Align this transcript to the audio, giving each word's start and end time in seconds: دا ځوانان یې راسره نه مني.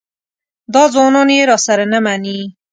دا 0.73 0.83
ځوانان 0.93 1.29
یې 1.37 1.43
راسره 1.51 1.85
نه 1.93 1.99
مني. 2.05 2.39